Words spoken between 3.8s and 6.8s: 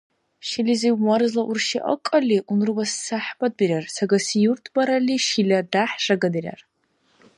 сагаси юрт баралли, шила дяхӀ жагадирар.